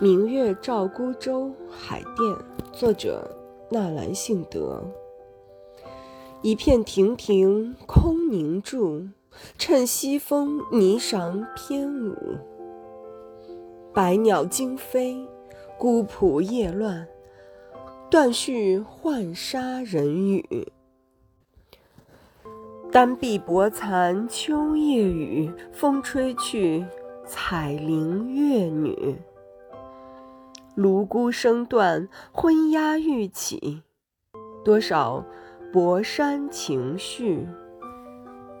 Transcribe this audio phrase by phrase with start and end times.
[0.00, 2.36] 明月照孤舟，海淀。
[2.72, 3.28] 作者：
[3.68, 4.80] 纳兰性德。
[6.40, 9.08] 一片亭亭空凝住，
[9.58, 12.14] 趁西风霓裳翩舞。
[13.92, 15.26] 百鸟惊飞，
[15.76, 17.08] 孤蒲叶乱，
[18.08, 20.70] 断续浣纱人语。
[22.92, 26.86] 单臂薄残秋夜雨，风吹去，
[27.26, 29.16] 彩菱月女。
[30.78, 33.82] 芦孤声断，昏鸦欲起，
[34.64, 35.24] 多少
[35.72, 37.48] 薄山情绪。